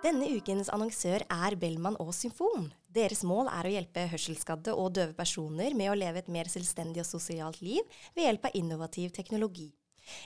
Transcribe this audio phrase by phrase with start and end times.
[0.00, 2.70] Denne ukens annonsør er Bellman og Symfon.
[2.88, 7.02] Deres mål er å hjelpe hørselsskadde og døve personer med å leve et mer selvstendig
[7.02, 7.84] og sosialt liv
[8.16, 9.68] ved hjelp av innovativ teknologi.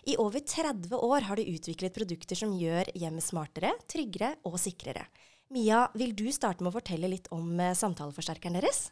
[0.06, 5.08] I over 30 år har de utviklet produkter som gjør hjemmet smartere, tryggere og sikrere.
[5.50, 8.86] Mia, vil du starte med å fortelle litt om eh, samtaleforsterkeren deres?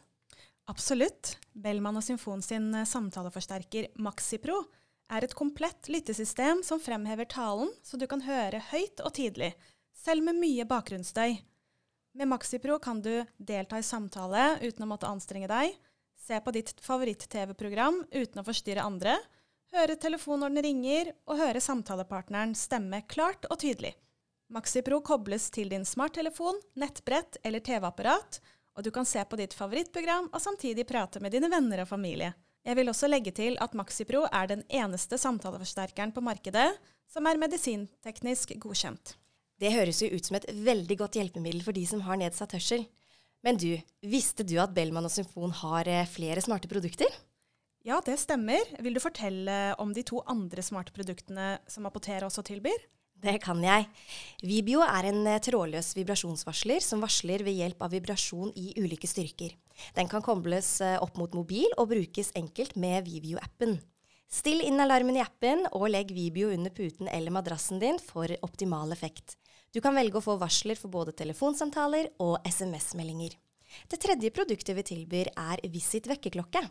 [0.67, 1.37] Absolutt.
[1.55, 4.59] Bellman og Symfon sin eh, samtaleforsterker MaxiPro
[5.15, 9.53] er et komplett lyttesystem som fremhever talen, så du kan høre høyt og tidlig,
[9.95, 11.37] selv med mye bakgrunnsstøy.
[12.13, 15.73] Med MaxiPro kan du delta i samtale uten å måtte anstrenge deg,
[16.19, 19.17] se på ditt favoritt-TV-program uten å forstyrre andre,
[19.73, 23.95] høre telefon når den ringer, og høre samtalepartneren stemme klart og tydelig.
[24.53, 28.37] MaxiPro kobles til din smarttelefon, nettbrett eller TV-apparat,
[28.77, 32.33] og du kan se på ditt favorittprogram og samtidig prate med dine venner og familie.
[32.63, 36.69] Jeg vil også legge til at MaxiPro er den eneste samtaleforsterkeren på markedet
[37.11, 39.17] som er medisinteknisk godkjent.
[39.63, 42.83] Det høres jo ut som et veldig godt hjelpemiddel for de som har nedsatt hørsel.
[43.43, 43.69] Men du,
[44.03, 47.07] visste du at Bellman og Symfon har eh, flere smarte produkter?
[47.83, 48.63] Ja, det stemmer.
[48.83, 52.85] Vil du fortelle om de to andre smarte produktene som Apotera også tilbyr?
[53.23, 53.87] Det kan jeg.
[54.43, 59.55] Vibio er en eh, trådløs vibrasjonsvarsler som varsler ved hjelp av vibrasjon i ulike styrker.
[59.95, 63.77] Den kan kobles eh, opp mot mobil og brukes enkelt med Vibio-appen.
[64.33, 68.91] Still inn alarmen i appen og legg Vibio under puten eller madrassen din for optimal
[68.95, 69.37] effekt.
[69.73, 73.33] Du kan velge å få varsler for både telefonsamtaler og SMS-meldinger.
[73.89, 76.61] Det tredje produktet vi tilbyr, er Visit vekkerklokke.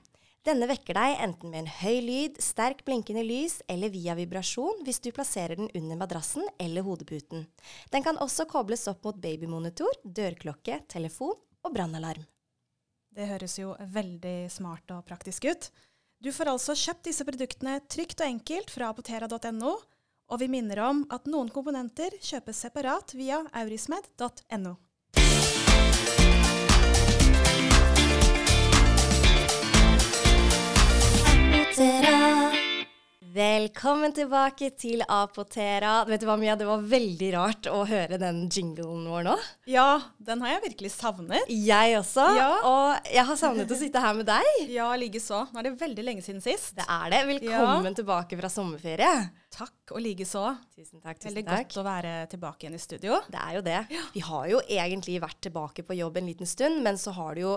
[0.46, 4.98] Denne vekker deg enten med en høy lyd, sterk blinkende lys eller via vibrasjon hvis
[5.02, 7.44] du plasserer den under madrassen eller hodeputen.
[7.94, 12.26] Den kan også kobles opp mot babymonitor, dørklokke, telefon og brannalarm.
[13.12, 15.70] Det høres jo veldig smart og praktisk ut.
[16.22, 19.74] Du får altså kjøpt disse produktene trygt og enkelt fra apotera.no,
[20.32, 24.78] og vi minner om at noen komponenter kjøpes separat via aurismed.no.
[33.32, 36.02] Velkommen tilbake til Apotera.
[36.04, 36.52] Vet du hva, Mia?
[36.56, 39.36] Det var veldig rart å høre den jinglen vår nå.
[39.72, 41.48] Ja, den har jeg virkelig savnet.
[41.48, 42.26] Jeg også.
[42.36, 42.50] Ja.
[42.68, 44.50] Og jeg har savnet å sitte her med deg.
[44.72, 45.46] Ja, likeså.
[45.48, 46.74] Nå er det veldig lenge siden sist.
[46.76, 47.22] Det er det.
[47.32, 49.14] Velkommen tilbake fra sommerferie.
[49.52, 50.46] Takk, og likeså.
[50.72, 51.18] Tusen takk.
[51.20, 51.66] tusen Veldig takk.
[51.68, 53.18] godt å være tilbake igjen i studio.
[53.28, 53.80] Det er jo det.
[54.14, 57.42] Vi har jo egentlig vært tilbake på jobb en liten stund, men så har du
[57.44, 57.52] jo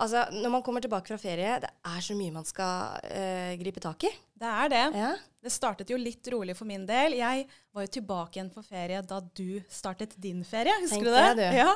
[0.00, 3.82] Altså, når man kommer tilbake fra ferie, det er så mye man skal øh, gripe
[3.84, 4.12] tak i.
[4.40, 4.84] Det er det.
[4.96, 5.12] Ja.
[5.44, 7.18] Det startet jo litt rolig for min del.
[7.18, 7.44] Jeg
[7.74, 10.72] var jo tilbake igjen på ferie da du startet din ferie.
[10.80, 11.24] Husker Tenkte du det?
[11.26, 11.58] jeg, du.
[11.60, 11.74] Ja.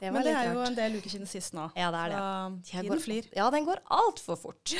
[0.00, 1.66] Det var Men det er jo en del uker siden sist nå.
[1.76, 2.22] Ja, det er det.
[2.70, 3.28] Tiden går- flyr.
[3.36, 4.72] Ja, den går altfor fort.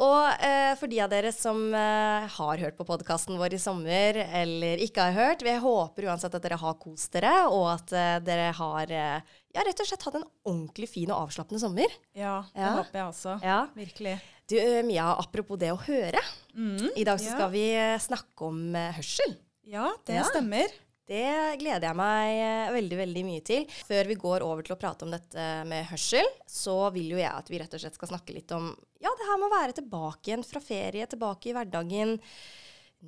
[0.00, 4.20] Og eh, for de av dere som eh, har hørt på podkasten vår i sommer,
[4.42, 8.18] eller ikke har hørt, vi håper uansett at dere har kost dere, og at eh,
[8.24, 11.90] dere har eh, ja, rett og slett hatt en ordentlig fin og avslappende sommer.
[12.14, 12.74] Ja, det Ja.
[12.76, 13.38] håper jeg også.
[13.42, 13.60] Ja.
[13.74, 14.20] Virkelig.
[14.50, 16.20] Du, eh, Mia, apropos det å høre.
[16.96, 17.34] I dag så ja.
[17.36, 19.36] skal vi eh, snakke om eh, hørsel.
[19.70, 20.70] Ja, det stemmer.
[21.10, 23.64] Det gleder jeg meg veldig veldig mye til.
[23.88, 27.30] Før vi går over til å prate om dette med hørsel, så vil jo jeg
[27.34, 28.68] at vi rett og slett skal snakke litt om
[29.02, 32.14] ja, det her med å være tilbake igjen fra ferie, tilbake i hverdagen.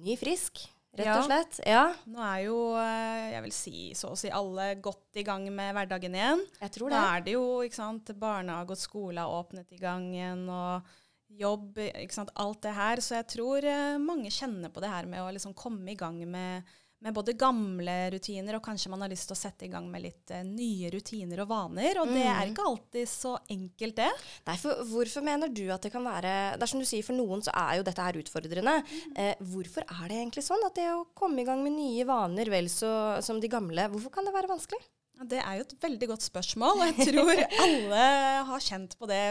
[0.02, 0.64] Ny frisk,
[0.96, 1.18] rett Ja.
[1.18, 1.60] og slett.
[1.66, 5.46] Ja, Nå er jo, eh, jeg vil si, så å si alle godt i gang
[5.54, 6.42] med hverdagen igjen.
[6.60, 7.04] jeg tror Nå det.
[7.16, 10.82] er det jo, ikke sant, barnehage og skole har åpnet i gang igjen, og
[11.32, 12.96] jobb, ikke sant, alt det her.
[13.00, 16.18] Så jeg tror eh, mange kjenner på det her med å liksom komme i gang
[16.30, 16.62] med,
[17.02, 20.04] med både gamle rutiner, og kanskje man har lyst til å sette i gang med
[20.04, 22.00] litt uh, nye rutiner og vaner.
[22.02, 24.08] Og det er ikke alltid så enkelt, det.
[24.46, 27.18] Nei, for hvorfor mener du at det kan være Det er som du sier, for
[27.18, 28.78] noen så er jo dette her utfordrende.
[29.18, 32.50] Eh, hvorfor er det egentlig sånn at det å komme i gang med nye vaner
[32.52, 32.92] vel så
[33.24, 34.82] som de gamle, hvorfor kan det være vanskelig?
[35.28, 38.04] Det er jo et veldig godt spørsmål, og jeg tror alle
[38.48, 39.22] har kjent på det,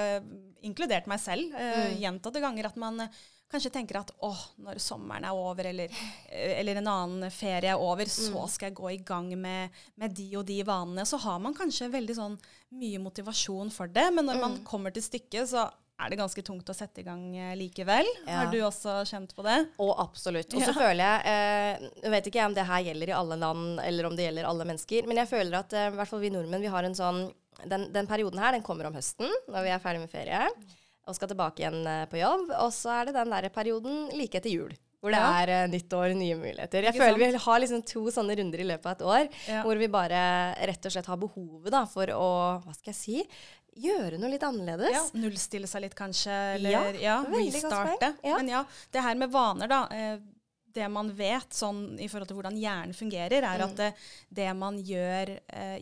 [0.67, 3.07] inkludert meg selv, eh, gjentatte ganger, at man
[3.51, 4.31] kanskje tenker at å,
[4.63, 5.91] når sommeren er over, eller,
[6.29, 10.15] eh, eller en annen ferie er over, så skal jeg gå i gang med, med
[10.17, 11.05] de og de vanene.
[11.07, 12.39] Så har man kanskje veldig sånn
[12.79, 15.67] mye motivasjon for det, men når man kommer til stykket, så
[16.01, 18.07] er det ganske tungt å sette i gang eh, likevel.
[18.25, 18.41] Ja.
[18.41, 19.57] Har du også kjent på det?
[19.83, 20.53] Og absolutt.
[20.57, 24.09] Og så føler jeg eh, vet ikke om det her gjelder i alle land, eller
[24.09, 26.63] om det gjelder alle mennesker, men jeg føler at eh, i hvert fall vi nordmenn
[26.63, 27.25] vi har en sånn
[27.69, 30.47] den, den perioden her, den kommer om høsten, når vi er ferdig med ferie,
[31.07, 32.51] og skal tilbake igjen eh, på jobb.
[32.61, 34.73] Og så er det den der perioden like etter jul.
[35.01, 35.29] Hvor det Ja.
[35.41, 36.83] er eh, nytt år, nye muligheter.
[36.85, 39.63] Jeg føler vi har liksom to sånne runder i løpet av et år, Ja.
[39.65, 42.27] hvor vi bare rett og slett har behovet da, for å
[42.63, 43.23] Hva skal jeg si?
[43.81, 44.91] Gjøre noe litt annerledes.
[44.93, 48.13] Ja, nullstille seg litt kanskje, eller ja, ja restarte.
[48.23, 48.37] Ja.
[48.37, 49.87] Men ja, det her med vaner, da.
[49.89, 50.17] Eh,
[50.71, 53.89] det man vet sånn i forhold til hvordan hjernen fungerer, er at det,
[54.31, 55.33] det man gjør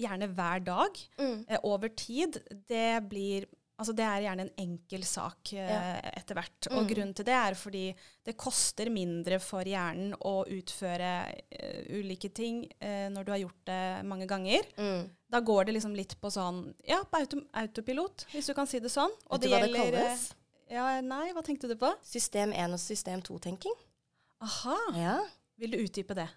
[0.01, 1.45] gjerne hver dag Mm.
[1.63, 3.45] over tid, det blir
[3.80, 6.68] Altså det er gjerne en enkel sak eh, etter hvert.
[6.74, 6.88] Og Mm.
[6.90, 7.84] grunnen til det er fordi
[8.28, 11.12] det koster mindre for hjernen å utføre
[11.50, 14.68] eh, ulike ting eh, når du har gjort det mange ganger.
[14.78, 15.08] Mm.
[15.31, 18.80] Da går det liksom litt på sånn Ja, på auto, autopilot, hvis du kan si
[18.84, 19.16] det sånn.
[19.31, 20.28] Vet du hva det eh, kalles?
[20.70, 21.94] Ja, nei, hva tenkte du på?
[22.04, 23.74] System 1 og system 2-tenking.
[24.42, 24.76] Aha.
[24.96, 25.16] Ja.
[25.58, 26.28] Vil du utdype det?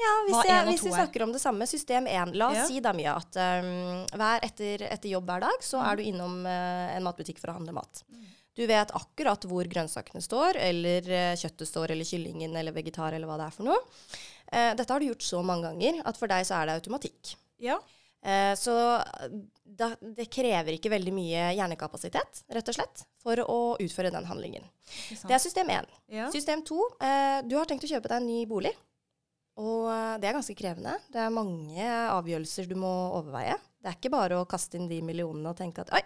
[0.00, 0.96] Ja, hvis, jeg, hvis vi er?
[0.98, 2.32] snakker om det samme, system 1.
[2.34, 2.66] La oss Ja.
[2.66, 5.86] si da mye at um, hver etter, etter jobb hver dag, så Mm.
[5.90, 8.02] er du innom uh, en matbutikk for å handle mat.
[8.54, 13.26] Du vet akkurat hvor grønnsakene står, eller uh, kjøttet står, eller kyllingen, eller vegetar, eller
[13.30, 13.78] hva det er for noe.
[14.52, 17.36] Uh, dette har du gjort så mange ganger at for deg så er det automatikk.
[17.62, 17.78] Ja.
[18.56, 18.72] Så
[19.68, 24.64] da, det krever ikke veldig mye hjernekapasitet, rett og slett, for å utføre den handlingen.
[25.28, 25.90] Det er system 1.
[26.08, 26.30] ja.
[26.32, 28.72] System to, eh, du har tenkt å kjøpe deg en ny bolig.
[29.60, 30.96] Og eh, det er ganske krevende.
[31.12, 32.90] Det er mange avgjørelser du må
[33.20, 33.56] overveie.
[33.82, 36.02] Det er ikke bare å kaste inn de millionene og tenke at oi,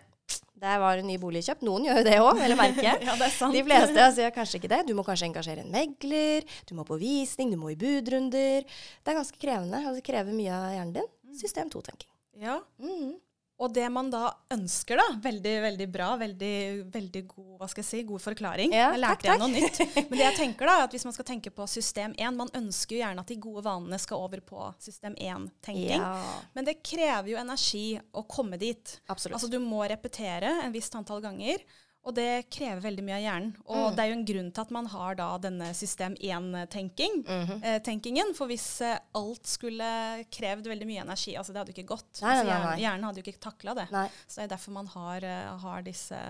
[0.59, 1.63] der var en ny bolig kjøpt.
[1.67, 2.89] Noen gjør jo det òg, eller merker.
[3.07, 3.55] ja, det er sant.
[3.55, 4.81] De fleste altså, gjør kanskje ikke det.
[4.89, 8.67] Du må kanskje engasjere en megler, du må på visning, du må i budrunder.
[8.67, 11.09] Det er ganske krevende, og det krever mye av hjernen din.
[11.39, 12.11] System 2-tenking.
[12.43, 12.61] Ja.
[12.83, 13.17] Mhm.
[13.59, 16.13] Og det man da ønsker, da Veldig, veldig bra.
[16.21, 16.53] Veldig,
[16.95, 18.75] veldig god hva skal jeg si, god forklaring.
[18.77, 19.81] Ja, jeg lærte jeg noe nytt.
[20.11, 22.53] Men det jeg tenker da, er at hvis man skal tenke på system 1 Man
[22.55, 25.99] ønsker jo gjerne at de gode vanene skal over på system 1-tenking.
[25.99, 26.15] Ja,
[26.55, 28.95] Men det krever jo energi å komme dit.
[29.11, 29.41] absolutt.
[29.41, 31.67] Altså Du må repetere en visst antall ganger.
[32.09, 33.51] Og det krever veldig mye av hjernen.
[33.69, 33.97] Og Mm.
[33.97, 37.19] det er jo en grunn til at man har da denne system 1-tenking.
[37.27, 37.59] Mhm.
[37.63, 41.83] eh, tenkingen, For hvis eh, alt skulle krevd veldig mye energi, altså det hadde jo
[41.83, 42.23] ikke gått.
[42.23, 43.89] Nei, altså, hjernen, hjernen hadde jo ikke takla det.
[43.93, 44.07] Nei.
[44.27, 46.23] Så det er derfor man har, eh, har disse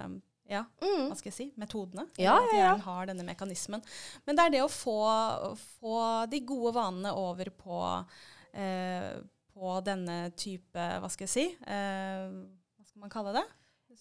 [0.48, 1.08] ja, mm.
[1.10, 2.06] hva skal jeg si, metodene.
[2.16, 2.60] Ja, At ja, ja.
[2.64, 3.82] hjernen har denne mekanismen.
[4.26, 4.94] Men det er det å få,
[5.78, 5.98] få
[6.32, 7.82] de gode vanene over på,
[8.54, 9.20] eh,
[9.54, 10.72] på denne type,
[11.02, 12.28] hva skal jeg si, eh,
[12.80, 13.44] hva skal man kalle det?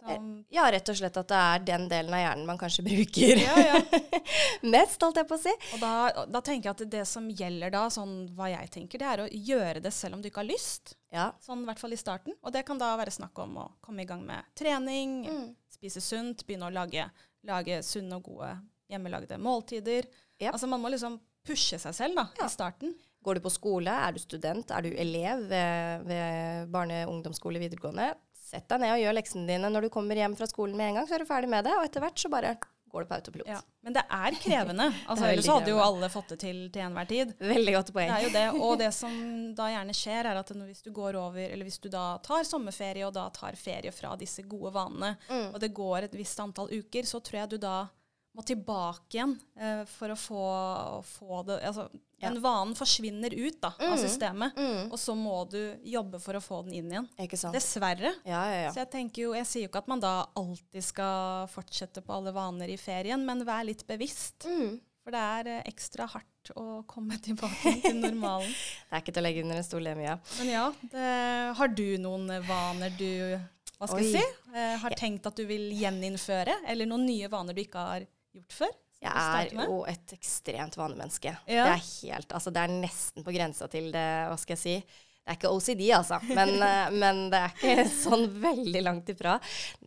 [0.02, 3.42] Liksom, Ja, rett og slett at det er den delen av hjernen man kanskje bruker
[3.42, 3.80] ja, ja.
[4.76, 5.54] mest, holdt jeg på å si.
[5.76, 5.92] Og da,
[6.30, 9.28] da tenker jeg at det som gjelder da, sånn hva jeg tenker, det er å
[9.32, 10.96] gjøre det selv om du ikke har lyst.
[11.14, 11.30] Ja.
[11.44, 12.36] Sånn i hvert fall i starten.
[12.44, 15.50] Og det kan da være snakk om å komme i gang med trening, Mm.
[15.72, 17.04] spise sunt, begynne å lage,
[17.48, 18.54] lage sunne og gode
[18.92, 20.06] hjemmelagde måltider.
[20.40, 20.54] Yep.
[20.54, 22.94] Altså man må liksom pushe seg selv da, i starten.
[23.24, 27.60] Går du på skole, er du student, er du elev ved, ved barne- og ungdomsskole
[27.60, 28.12] videregående,
[28.48, 29.70] sett deg ned og gjør leksene dine.
[29.74, 31.76] Når du kommer hjem fra skolen med en gang, så er du ferdig med det,
[31.78, 32.56] og etter hvert så bare
[32.88, 33.48] går det på autopilot.
[33.52, 33.58] Ja.
[33.84, 34.86] Men det er krevende.
[35.12, 37.34] Altså, er ellers hadde jo alle fått det til til enhver tid.
[37.44, 38.14] Veldig godt poeng.
[38.14, 38.46] Det er jo det.
[38.70, 39.18] Og det som
[39.60, 43.04] da gjerne skjer, er at hvis du går over, eller hvis du da tar sommerferie,
[43.08, 45.50] og da tar ferie fra disse gode vanene, Mm.
[45.54, 47.76] og det går et visst antall uker, så tror jeg du da
[48.38, 50.42] må tilbake igjen eh, for å få,
[51.10, 51.88] få det Altså,
[52.18, 52.32] Ja.
[52.32, 53.98] den vanen forsvinner ut da, av Mm.
[54.02, 54.92] systemet, Mm.
[54.92, 57.08] og så må du jobbe for å få den inn igjen.
[57.54, 58.14] Dessverre.
[58.26, 58.72] Ja, ja, ja.
[58.72, 62.14] Så jeg tenker jo, jeg sier jo ikke at man da alltid skal fortsette på
[62.16, 64.46] alle vaner i ferien, men vær litt bevisst.
[64.50, 64.80] Mm.
[65.04, 68.50] For det er eh, ekstra hardt å komme tilbake til normalen.
[68.50, 70.18] Det er ikke til å legge under en stol, Emia.
[70.40, 73.38] Men ja, det, har du noen vaner du
[73.78, 76.64] hva skal jeg si, eh, har tenkt at du vil gjeninnføre?
[76.68, 78.08] Eller noen nye vaner du ikke har
[78.38, 78.78] gjort før?
[78.98, 81.34] Jeg er jo et ekstremt vanemenneske.
[81.46, 81.68] Ja.
[81.68, 85.04] Det er helt, altså det er nesten på grensa til det, hva skal jeg si.
[85.28, 89.34] Det er ikke OCD, altså, men, eh, men det er ikke sånn veldig langt ifra.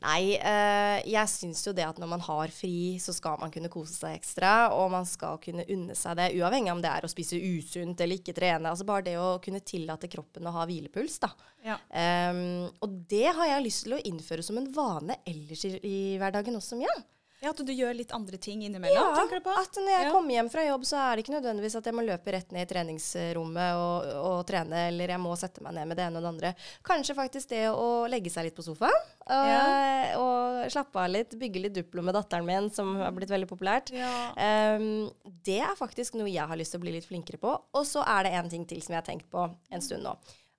[0.02, 3.70] Nei, eh, jeg syns jo det at når man har fri, så skal man kunne
[3.72, 7.08] kose seg ekstra, og man skal kunne unne seg det, uavhengig av om det er
[7.08, 8.68] å spise usunt eller ikke trene.
[8.68, 11.32] Altså bare det å kunne tillate kroppen å ha hvilepuls, da.
[11.64, 11.78] Ja.
[11.88, 15.96] Um, og det har jeg lyst til å innføre som en vane ellers i, i
[16.20, 16.92] hverdagen også, Mia.
[16.92, 17.00] ja,
[17.40, 19.52] At du gjør litt andre ting innimellom, tenker du på?
[19.56, 20.10] at når jeg Ja.
[20.12, 22.66] kommer hjem fra jobb, så er det ikke nødvendigvis at jeg må løpe rett ned
[22.66, 26.22] i treningsrommet og, og trene, eller jeg må sette meg ned med det ene og
[26.26, 26.50] det andre.
[26.84, 28.92] Kanskje faktisk det å legge seg litt på sofaen,
[29.24, 30.18] og, Ja.
[30.20, 33.90] og slappe av litt, bygge litt Duplo med datteren min, som har blitt veldig populært.
[33.96, 34.76] Ja.
[34.76, 35.10] Um,
[35.42, 37.56] det er faktisk noe jeg har lyst til å bli litt flinkere på.
[37.72, 40.14] Og så er det en ting til som jeg har tenkt på en stund nå.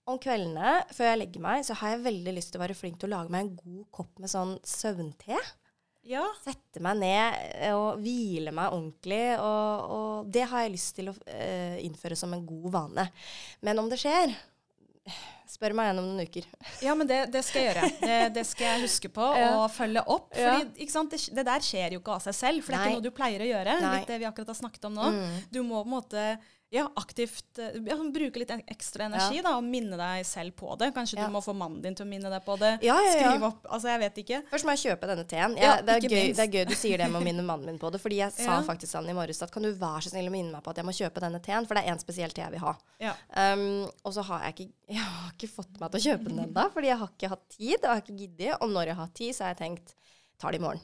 [0.10, 2.98] Om kveldene før jeg legger meg, så har jeg veldig lyst til å være flink
[3.00, 5.38] til å lage meg en god kopp med sånn søvnte.
[6.08, 6.24] Ja.
[6.44, 9.24] Sette meg ned eh, og hvile meg ordentlig.
[9.40, 13.08] Og, og det har jeg lyst til å eh, innføre som en god vane.
[13.66, 14.34] Men om det skjer
[15.52, 16.46] Spør meg igjen om noen uker.
[16.86, 17.88] Ja, men det, det skal jeg gjøre.
[18.00, 19.50] Det, det skal jeg huske på Ja.
[19.58, 20.30] og følge opp.
[20.38, 21.12] Fordi, sant?
[21.12, 23.16] Det, det der skjer jo ikke av seg selv, for det er ikke noe du
[23.16, 23.76] pleier å gjøre.
[23.84, 23.94] Nei.
[24.00, 25.10] Litt det vi akkurat har snakket om nå.
[25.18, 25.38] Mm.
[25.52, 26.26] Du må på en måte
[26.72, 30.94] Ja, aktivt eh, ja, Bruke litt ekstra energi da, og minne deg selv på det.
[30.96, 31.26] Kanskje Ja.
[31.28, 32.78] du må få mannen din til å minne deg på det.
[32.88, 33.18] Ja, ja, ja.
[33.18, 34.40] Skrive opp Altså, jeg vet ikke.
[34.54, 35.58] Først må jeg kjøpe denne teen.
[35.60, 37.68] Jeg, Ja, det, er gøy, det er gøy du sier det med å minne mannen
[37.74, 38.00] min på det.
[38.00, 40.34] Fordi jeg sa faktisk til han i morges at kan du være så snill å
[40.38, 42.46] minne meg på at jeg må kjøpe denne teen, for det er en spesiell te
[42.46, 42.74] jeg vil ha.
[43.04, 43.14] Ja.
[43.36, 46.40] Um, og så har jeg ikke Jeg har ikke fått meg til å kjøpe den
[46.46, 47.78] ennå, fordi jeg har ikke hatt tid.
[47.80, 48.56] Og jeg har ikke giddet.
[48.62, 49.94] Og når jeg har tid, så har jeg tenkt
[50.42, 50.82] tar det i morgen.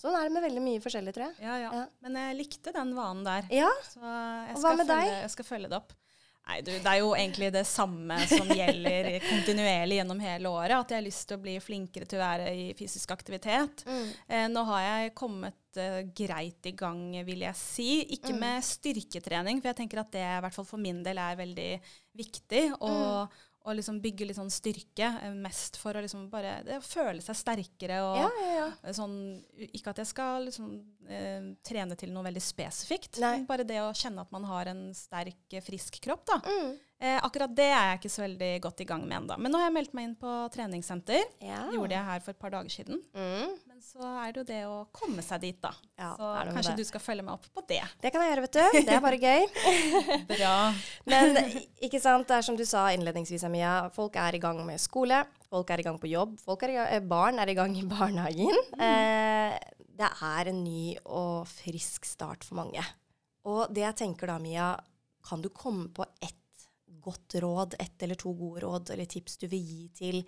[0.00, 1.42] Sånn er det med veldig mye forskjellig, tror jeg.
[1.44, 1.70] Ja, ja.
[1.76, 1.86] Ja.
[2.06, 3.48] Men jeg likte den vanen der.
[3.52, 5.92] Ja, Så jeg skal, med følge, jeg skal følge det opp.
[6.48, 10.72] Nei, du, det er jo egentlig det samme som gjelder kontinuerlig gjennom hele året.
[10.80, 13.84] At jeg har lyst til å bli flinkere til å være i fysisk aktivitet.
[13.86, 14.08] Mm.
[14.26, 17.90] Eh, nå har jeg kommet eh, greit i gang, vil jeg si.
[18.16, 18.40] Ikke Mm.
[18.40, 21.70] med styrketrening, for jeg tenker at det i hvert fall for min del er veldig
[22.24, 22.64] viktig.
[22.80, 23.46] Og, Mm.
[23.68, 27.36] Og liksom bygge litt sånn styrke, eh, mest for å liksom bare det, føle seg
[27.36, 28.00] sterkere.
[28.06, 28.52] og ja, ja.
[28.60, 28.94] ja.
[28.96, 29.16] Sånn,
[29.68, 30.70] ikke at jeg skal liksom,
[31.08, 33.36] eh, trene til noe veldig spesifikt, Nei.
[33.38, 36.24] men bare det å kjenne at man har en sterk, eh, frisk kropp.
[36.30, 36.40] Da.
[36.46, 36.78] Mm.
[37.00, 39.36] Eh, akkurat det er jeg ikke så veldig godt i gang med ennå.
[39.40, 41.22] Men nå har jeg meldt meg inn på treningssenter.
[41.72, 43.00] Gjorde jeg her for et par dager siden.
[43.16, 43.54] Mm.
[43.64, 45.72] Men så er det jo det å komme seg dit, da.
[45.96, 46.84] Ja, så kanskje det.
[46.84, 47.80] du skal følge meg opp på det.
[48.04, 48.80] Det kan jeg gjøre, vet du.
[48.84, 49.48] Det er bare gøy.
[50.34, 50.56] Bra.
[51.08, 51.36] Men
[51.80, 53.88] ikke sant, det er som du sa innledningsvis, Amia.
[53.94, 55.22] Folk er i gang med skole.
[55.50, 56.36] Folk er i gang på jobb.
[56.44, 58.60] Folk er gang, eh, barn er i gang i barnehagen.
[58.76, 59.56] Eh,
[60.00, 62.84] det er en ny og frisk start for mange.
[63.48, 64.74] Og det jeg tenker da, Mia,
[65.26, 66.36] kan du komme på ett
[67.00, 70.22] godt råd, ett eller to gode råd eller tips du vil gi til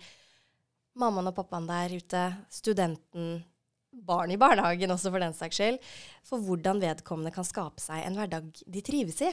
[0.97, 2.21] mammaen og pappaen der ute,
[2.53, 3.43] studenten,
[3.93, 5.77] barn i barnehagen også for den saks skyld,
[6.25, 9.29] for hvordan vedkommende kan skape seg en hverdag de trives i?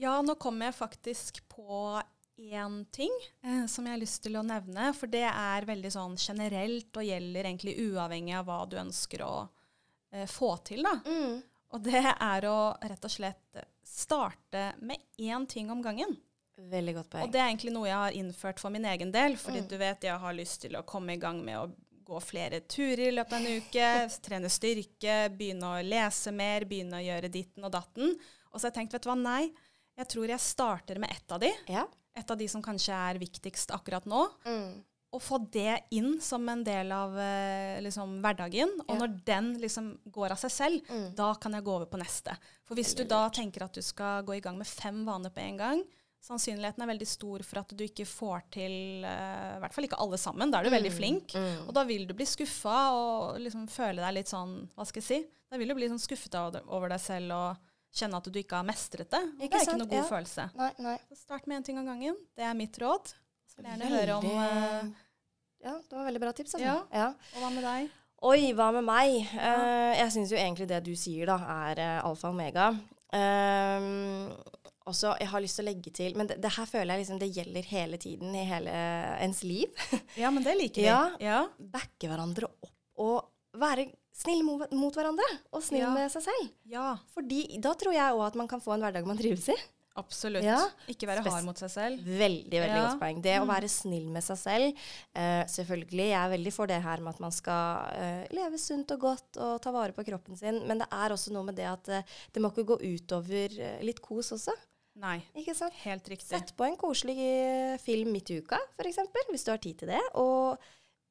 [0.00, 2.00] Ja, nå kommer jeg faktisk på
[2.40, 3.12] én ting
[3.44, 4.90] eh, som jeg har lyst til å nevne.
[4.96, 9.34] For det er veldig sånn generelt og gjelder egentlig uavhengig av hva du ønsker å
[10.14, 10.86] eh, få til.
[10.88, 10.94] da.
[11.04, 11.42] Mm.
[11.70, 16.16] Og det er å rett og slett starte med én ting om gangen.
[16.70, 17.28] Veldig godt poeng.
[17.28, 19.36] Og det er egentlig noe jeg har innført for min egen del.
[19.40, 19.68] Fordi Mm.
[19.68, 21.70] du vet, jeg har lyst til å komme i gang med å
[22.10, 23.86] gå flere turer i løpet av en uke,
[24.26, 28.16] trene styrke, begynne å lese mer, begynne å gjøre ditten og datten.
[28.50, 29.52] Og så har jeg tenkt, vet du hva, nei,
[29.98, 31.50] jeg tror jeg starter med ett av de.
[31.68, 31.86] Ja.
[32.16, 34.26] Et av de som kanskje er viktigst akkurat nå.
[34.46, 34.82] Mm.
[35.12, 38.70] Og få det inn som en del av eh, liksom, hverdagen.
[38.86, 38.98] Og Ja.
[39.02, 41.14] når den liksom går av seg selv, Mm.
[41.16, 42.36] da kan jeg gå over på neste.
[42.64, 45.40] For hvis du da tenker at du skal gå i gang med fem vaner på
[45.42, 45.82] en gang,
[46.22, 49.98] sannsynligheten er veldig stor for at du ikke får til uh, I hvert fall ikke
[49.98, 50.50] alle sammen.
[50.52, 51.32] Da er du veldig flink.
[51.34, 51.66] Mm.
[51.68, 55.08] Og da vil du bli skuffa og liksom føle deg litt sånn Hva skal jeg
[55.08, 55.20] si?
[55.50, 57.56] Da vil du bli sånn skuffet over over deg selv og
[57.94, 59.22] kjenne at du ikke har mestret det.
[59.40, 59.74] Ikke det er sant?
[59.74, 60.08] ikke noe god Ja.
[60.10, 60.48] følelse.
[60.60, 60.96] Nei, nei.
[61.18, 62.18] Start med én ting av gangen.
[62.36, 63.14] Det er mitt råd.
[63.50, 64.92] Så vil gjerne høre om uh,
[65.60, 66.54] Ja, det var veldig bra tips.
[66.54, 66.66] Altså.
[66.66, 66.76] Ja.
[66.94, 67.08] Ja.
[67.34, 67.90] Og hva med deg?
[68.30, 69.18] Oi, hva med meg?
[69.32, 71.38] Uh, jeg syns jo egentlig det du sier, da,
[71.70, 72.70] er uh, alfa og omega.
[73.10, 74.30] Um,
[74.86, 77.18] også, jeg har lyst til å legge til Men det, det her føler jeg liksom
[77.18, 78.74] det gjelder hele tiden i hele
[79.24, 79.82] ens liv.
[80.20, 80.86] Ja, men det liker vi.
[80.86, 81.02] Ja.
[81.22, 81.40] ja.
[81.58, 82.70] Backe hverandre opp
[83.00, 83.86] og være
[84.20, 85.26] snill mot, hverandre.
[85.52, 85.90] Og snill Ja.
[85.96, 86.48] med seg selv.
[86.68, 89.56] Ja, Fordi da tror jeg òg at man kan få en hverdag man trives i.
[90.00, 90.44] absolutt.
[90.46, 90.56] Ja.
[90.88, 91.98] Ikke være hard mot seg selv.
[92.06, 92.84] Veldig, veldig Ja.
[92.86, 93.18] godt poeng.
[93.20, 94.78] Det å være snill med seg selv.
[95.16, 98.90] Uh, selvfølgelig, jeg er veldig for det her med at man skal uh, leve sunt
[98.92, 100.62] og godt og ta vare på kroppen sin.
[100.66, 104.00] Men det er også noe med det at uh, det må ikke gå utover litt
[104.00, 104.54] kos også.
[105.00, 105.72] Nei, Ikke sant?
[105.84, 106.28] helt riktig.
[106.28, 107.16] Sett på en koselig
[107.80, 108.98] film midt i uka, f.eks.,
[109.30, 110.00] hvis du har tid til det.
[110.14, 110.58] Og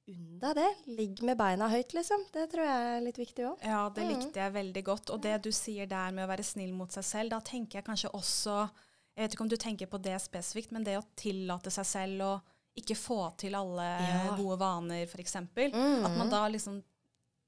[0.10, 0.70] unn deg det.
[0.98, 2.24] Ligg med beina høyt, liksom.
[2.34, 3.64] Det tror jeg er litt viktig òg.
[3.64, 4.10] Ja, det Mm.
[4.16, 5.10] likte jeg veldig godt.
[5.14, 7.86] Og det du sier der med å være snill mot seg selv, da tenker jeg
[7.86, 8.70] kanskje også
[9.18, 12.22] Jeg vet ikke om du tenker på det spesifikt, men det å tillate seg selv
[12.22, 12.42] å
[12.78, 14.36] ikke få til alle Ja.
[14.38, 15.36] gode vaner, f.eks.
[15.36, 16.18] At Mm.
[16.18, 16.82] man da liksom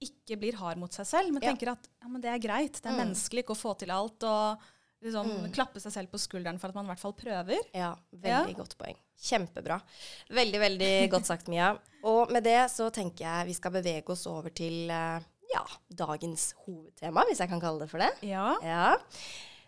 [0.01, 1.53] ikke blir hard mot seg selv, men Ja.
[1.53, 2.73] tenker at ja, men det er greit.
[2.81, 2.97] Det er Mm.
[3.13, 4.21] menneskelig ikke å få til alt.
[4.23, 4.59] Og
[5.01, 5.51] liksom Mm.
[5.53, 7.59] klappe seg selv på skulderen for at man i hvert fall prøver.
[7.73, 8.57] Ja, veldig Ja.
[8.63, 8.95] godt poeng.
[9.21, 9.81] Kjempebra.
[10.29, 11.77] Veldig, veldig godt sagt, Mia.
[12.03, 15.19] Og med det så tenker jeg vi skal bevege oss over til eh,
[15.53, 18.11] ja, dagens hovedtema, hvis jeg kan kalle det for det.
[18.23, 18.55] Ja.
[18.63, 18.97] Ja.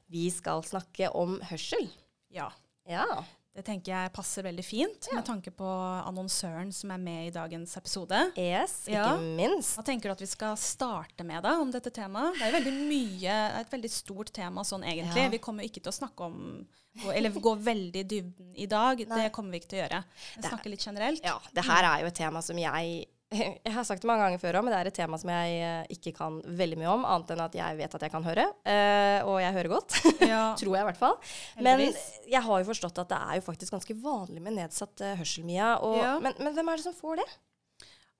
[0.09, 1.89] Vi skal snakke om hørsel.
[2.31, 2.49] ja.
[2.87, 3.05] Ja.
[3.53, 5.19] Det tenker jeg passer veldig fint Ja.
[5.19, 5.67] med tanke på
[6.07, 8.31] annonsøren som er med i dagens episode.
[8.35, 9.17] Yes, ikke Ja.
[9.17, 9.75] minst.
[9.77, 12.33] Hva tenker du at vi skal starte med da, om dette temaet?
[12.39, 15.21] Det er veldig mye, et veldig stort tema sånn egentlig.
[15.21, 15.29] Ja.
[15.29, 16.65] Vi kommer ikke til å snakke om,
[17.13, 19.07] eller gå veldig i dybden i dag.
[19.07, 19.23] Nei.
[19.23, 20.03] Det kommer vi ikke til å gjøre.
[20.35, 21.21] Vi er- snakker litt generelt.
[21.23, 23.05] Ja, det her er jo et tema som jeg
[23.65, 25.55] Jeg har sagt det mange ganger før òg, men det er et tema som jeg
[25.65, 28.45] eh, ikke kan veldig mye om, annet enn at jeg vet at jeg kan høre.
[28.69, 29.97] eh, og jeg hører godt.
[30.33, 30.43] Ja.
[30.59, 31.17] Tror jeg i hvert fall.
[31.65, 35.15] Men jeg har jo forstått at det er jo faktisk ganske vanlig med nedsatt eh,
[35.19, 35.73] hørsel, Mia.
[35.83, 36.13] Og, Ja.
[36.23, 37.27] men, men hvem er det som får det?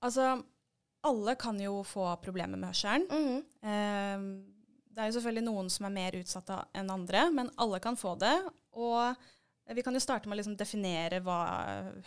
[0.03, 0.33] Altså,
[1.07, 3.07] alle kan jo få problemer med hørselen.
[3.11, 4.43] Mm -hmm.
[4.93, 8.15] det er jo selvfølgelig noen som er mer utsatte enn andre, men alle kan få
[8.19, 8.35] det.
[8.73, 9.15] Og
[9.71, 11.39] vi kan jo starte med å liksom definere hva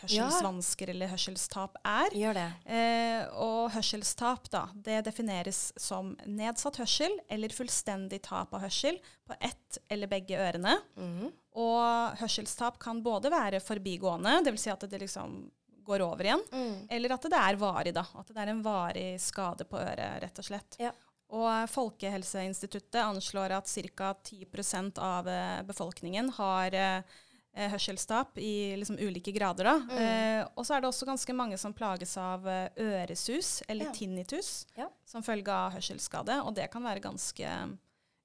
[0.02, 0.94] hørselsvansker ja.
[0.94, 2.16] eller hørselstap er.
[2.20, 2.46] Gjør det.
[2.68, 9.38] Eh, og hørselstap da, det defineres som nedsatt hørsel eller fullstendig tap av hørsel på
[9.40, 10.76] ett eller begge ørene.
[11.00, 11.32] Mm.
[11.56, 14.66] Og hørselstap kan både være forbigående, dvs.
[14.66, 15.46] Si at det liksom
[15.86, 16.78] går over igjen, mm.
[16.90, 17.92] eller at det er varig.
[17.96, 20.76] da, At det er en varig skade på øret, rett og slett.
[20.82, 20.92] Ja.
[21.34, 24.12] Og Folkehelseinstituttet anslår at ca.
[24.22, 27.16] 10 av eh, befolkningen har eh,
[27.56, 29.72] eh, hørselstap i liksom, ulike grader.
[29.88, 29.96] Mm.
[30.02, 33.96] Eh, og så er det også ganske mange som plages av eh, øresus, eller ja.
[33.96, 34.90] tinnitus, ja.
[35.08, 36.40] som følge av hørselsskade.
[36.44, 37.56] Og det kan være ganske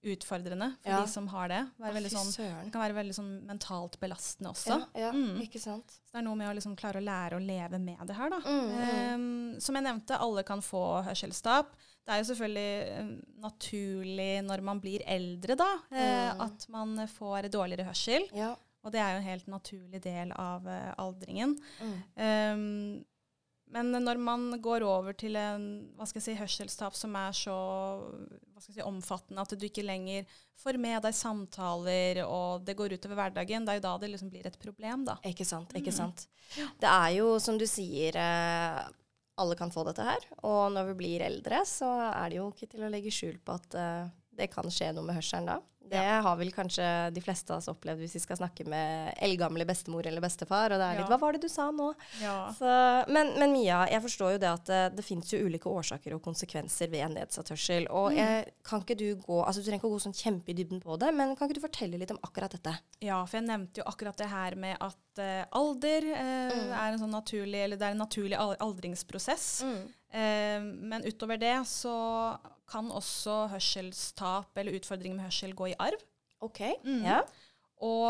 [0.02, 1.02] utfordrende for ja.
[1.02, 1.60] de som har det.
[2.10, 4.80] Sånn, det kan være veldig sånn mentalt belastende også.
[4.96, 5.44] Ja, ja mm.
[5.46, 5.94] ikke sant.
[5.94, 8.34] Så det er noe med å liksom klare å lære å leve med det her.
[8.34, 8.40] Da.
[8.42, 8.72] Mm,
[9.22, 11.76] um, som jeg nevnte, alle kan få hørselstap.
[12.02, 13.14] Det er jo selvfølgelig um,
[13.46, 16.44] naturlig når man blir eldre, da, uh, mm.
[16.50, 18.26] at man får dårligere hørsel.
[18.82, 21.58] Og det er jo en helt naturlig del av uh, aldringen.
[22.16, 23.04] Um,
[23.72, 27.58] men når man går over til en hva skal jeg si, hørselstap som er så
[28.60, 30.28] si, omfattende at du ikke lenger
[30.60, 34.32] får med deg samtaler, og det går utover hverdagen, det er jo da det liksom
[34.34, 35.16] blir et problem, da.
[35.28, 35.72] Ikke sant.
[35.78, 36.00] ikke mm.
[36.02, 36.26] sant.
[36.82, 38.82] Det er jo, som du sier, eh,
[39.42, 40.28] alle kan få dette her.
[40.44, 43.56] Og når vi blir eldre, så er det jo ikke til å legge skjul på
[43.56, 45.60] at eh, det kan skje noe med hørselen da.
[45.92, 46.20] Det ja.
[46.24, 50.08] har vel kanskje de fleste av oss opplevd hvis vi skal snakke med eldgamle bestemor
[50.08, 50.72] eller bestefar.
[50.72, 51.08] Og det er litt ja.
[51.10, 51.90] 'Hva var det du sa nå?'
[52.22, 52.36] Ja.
[52.56, 52.70] Så,
[53.12, 56.16] men, men, Mia, jeg forstår jo det at det, eh, det finnes jo ulike årsaker
[56.16, 57.90] og konsekvenser ved nedsatt hørsel.
[57.92, 58.22] Og mm.
[58.22, 60.80] jeg, kan ikke du gå altså Du trenger ikke å gå sånn kjempe i dybden
[60.86, 62.78] på det, men kan ikke du fortelle litt om akkurat dette?
[63.04, 66.72] Ja, for jeg nevnte jo akkurat det her med at uh, alder uh, mm.
[66.72, 69.52] er en sånn naturlig Eller det er en naturlig aldringsprosess.
[69.68, 69.84] Mm.
[70.16, 71.98] Uh, men utover det så
[72.72, 76.02] kan også hørselstap eller utfordringer med hørsel gå i arv.
[76.42, 77.04] Ok, mm.
[77.06, 77.20] ja.
[77.82, 78.10] Og,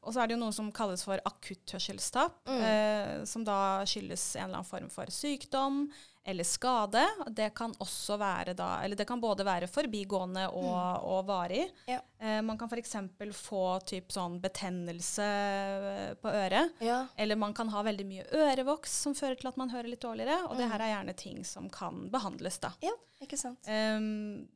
[0.00, 2.62] og, så er det jo noe som kalles for akutt hørselstap, mm.
[2.64, 3.58] eh, som da
[3.88, 5.84] skyldes en eller annen form for sykdom
[6.24, 7.02] eller skade.
[7.26, 7.74] Det kan
[8.18, 11.08] være da, eller det kan både være forbigående og, mm.
[11.12, 11.64] og varig.
[11.88, 12.00] Ja.
[12.20, 12.96] Eh, man kan f.eks.
[13.36, 16.76] få typ sånn betennelse eh, på øret.
[16.84, 17.02] Ja.
[17.16, 20.42] Eller man kan ha veldig mye ørevoks som fører til at man hører litt dårligere.
[20.48, 20.60] Og mm.
[20.60, 22.74] det her er gjerne ting som kan behandles, da.
[22.84, 23.64] Ja, ikke sant.
[23.68, 24.48] Um,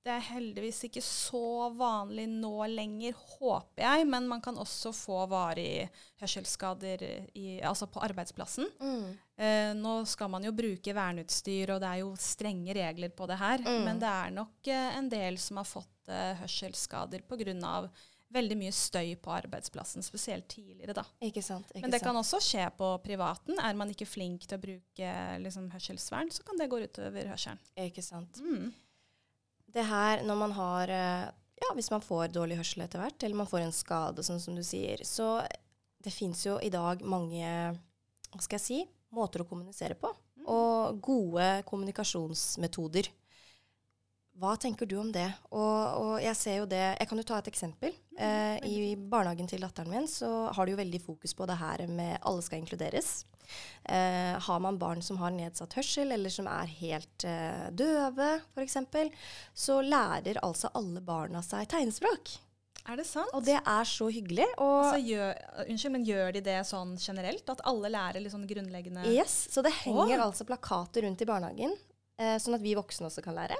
[0.00, 5.26] det er heldigvis ikke så vanlig nå lenger, håper jeg, men man kan også få
[5.28, 5.90] varige
[6.22, 7.04] hørselsskader
[7.36, 8.70] i, altså på arbeidsplassen.
[8.80, 9.10] Mm.
[9.36, 13.38] Eh, nå skal man jo bruke verneutstyr, og det er jo strenge regler på det
[13.42, 13.84] her, mm.
[13.90, 17.84] men det er nok eh, en del som har fått eh, hørselsskader pga.
[18.32, 20.96] veldig mye støy på arbeidsplassen, spesielt tidligere.
[20.96, 21.04] da.
[21.20, 22.08] Ikke sant, ikke men det sant.
[22.08, 23.60] kan også skje på privaten.
[23.60, 27.60] Er man ikke flink til å bruke liksom, hørselsvern, så kan det gå utover hørselen.
[27.76, 28.40] Ikke sant.
[28.40, 28.70] Mm
[29.74, 31.28] det her når man har eh,
[31.60, 34.54] Ja, hvis man får dårlig hørsel etter hvert, eller man får en skade, sånn som
[34.56, 35.42] du sier, så
[36.00, 37.44] det fins jo i dag mange
[38.30, 38.78] hva skal jeg si,
[39.12, 40.08] måter å kommunisere på.
[40.40, 40.46] Mm.
[40.48, 43.10] Og gode kommunikasjonsmetoder.
[44.40, 45.26] Hva tenker du om det?
[45.50, 47.92] Og, og, jeg ser jo det Jeg kan jo ta et eksempel.
[48.14, 51.58] Mm, eh, I barnehagen til datteren min så har de jo veldig fokus på det
[51.60, 53.26] her med alle skal inkluderes.
[53.84, 58.76] Eh, har man barn som har nedsatt hørsel, eller som er helt eh, døve f.eks.,
[59.54, 62.36] så lærer altså alle barna seg tegnspråk.
[62.88, 63.32] Er det sant?
[63.36, 64.46] Og det er så hyggelig.
[64.56, 65.34] Altså, gjør,
[65.66, 67.44] unnskyld, men gjør de det sånn generelt?
[67.52, 69.42] At alle lærer litt sånn grunnleggende Yes.
[69.52, 70.26] Så det henger oh.
[70.28, 71.74] altså plakater rundt i barnehagen,
[72.20, 73.58] eh, sånn at vi voksne også kan lære.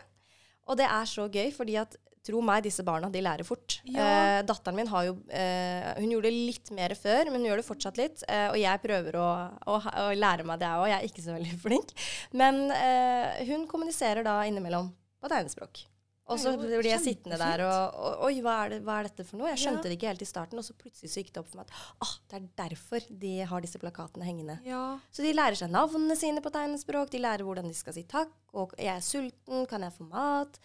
[0.71, 1.97] Og det er så gøy, fordi at
[2.27, 3.79] tro meg, disse barna de lærer fort.
[3.89, 4.05] Ja.
[4.05, 7.63] Eh, datteren min har jo eh, Hun gjorde det litt mer før, men hun gjør
[7.63, 8.25] det fortsatt litt.
[8.29, 9.29] Eh, og jeg prøver å,
[9.73, 10.89] å, å lære meg det òg.
[10.93, 11.95] Jeg er ikke så veldig flink.
[12.37, 15.87] Men eh, hun kommuniserer da innimellom på tegnespråk.
[16.31, 19.27] Og så blir jeg sittende der og, og Oi, hva er, det, hva er, dette
[19.27, 19.51] for noe?
[19.51, 19.91] Jeg skjønte ja.
[19.91, 22.07] det ikke helt i starten, og så plutselig så gikk det opp for meg at
[22.07, 24.59] ah, det er derfor de har disse plakatene hengende.
[24.67, 24.85] Ja.
[25.11, 28.33] Så de lærer seg navnene sine på tegnespråk, de lærer hvordan de skal si takk,
[28.55, 30.61] og jeg er sulten, kan jeg få mat?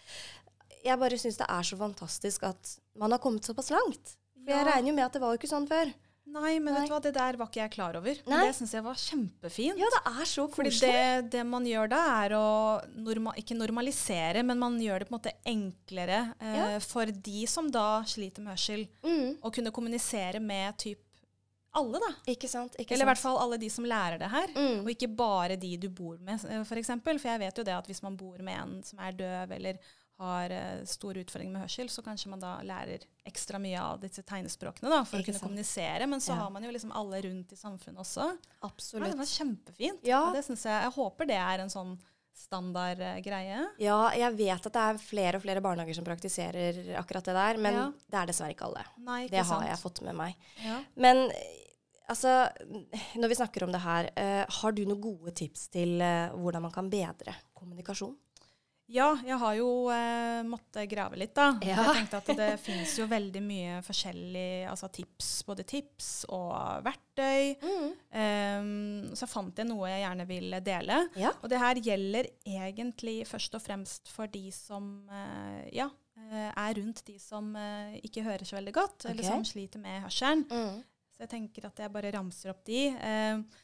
[0.86, 4.16] Jeg bare syns det er så fantastisk at man har kommet såpass langt.
[4.38, 4.60] For ja.
[4.60, 5.90] jeg regner jo med at det var jo ikke sånn før.
[6.26, 6.80] Nei, men Nei.
[6.80, 8.18] vet du hva, det der var ikke jeg klar over.
[8.26, 9.78] Men det syns jeg var kjempefint.
[9.78, 10.72] Ja, det er så koselig.
[10.74, 12.46] Fordi det, det, man gjør da, er å
[13.06, 16.68] norma ikke normalisere, men man gjør det på en måte enklere eh, ja.
[16.82, 19.38] for de som da sliter med hørsel, mm.
[19.46, 21.02] å kunne kommunisere med typ
[21.76, 22.10] alle, da.
[22.32, 24.80] Ikke sant, ikke Eller i hvert fall alle de som lærer det her, mm.
[24.82, 26.68] og ikke bare de du bor med, f.eks.
[26.68, 27.20] For, eksempel.
[27.20, 29.80] for jeg vet jo det at hvis man bor med en som er døv, eller
[30.20, 34.24] har uh, store utfordringer med hørsel, så kanskje man da lærer ekstra mye av disse
[34.24, 35.46] tegnespråkene da, for Ikke å kunne sant?
[35.48, 36.08] kommunisere.
[36.08, 36.40] Men så ja.
[36.42, 38.30] har man jo liksom alle rundt i samfunnet også.
[38.64, 39.06] Absolutt.
[39.06, 40.06] Ja, det var kjempefint.
[40.08, 40.22] Ja.
[40.32, 41.96] det synes jeg, jeg håper det er en sånn
[42.36, 43.60] standard eh, greie.
[43.80, 47.60] Ja, jeg vet at det er flere og flere barnehager som praktiserer akkurat det der,
[47.64, 47.86] men Ja.
[48.12, 48.84] det er dessverre ikke alle.
[48.98, 49.68] Nei, ikke Det har sant?
[49.70, 50.36] jeg fått med meg.
[50.64, 50.80] Ja.
[51.00, 51.62] Men eh,
[52.12, 52.34] altså,
[53.16, 56.62] når vi snakker om det her, uh, har du noen gode tips til uh, hvordan
[56.68, 58.14] man kan bedre kommunikasjon?
[58.86, 61.48] Ja, jeg har jo eh, måttet grave litt, da.
[61.66, 61.80] Ja.
[61.88, 67.56] Jeg tenkte at det finnes jo veldig mye forskjellig altså tips, både tips og verktøy.
[68.14, 71.00] Ehm, så fant jeg noe jeg gjerne vil dele.
[71.18, 71.34] Ja.
[71.40, 75.90] Og det her gjelder egentlig først og fremst for de som eh, ja,
[76.28, 79.16] eh, er rundt de som eh, ikke hører så veldig godt, okay.
[79.16, 80.46] eller som sliter med hørselen.
[80.46, 80.84] Mm.
[81.16, 82.86] Så jeg tenker at jeg bare ramser opp de.
[82.92, 83.62] Eh,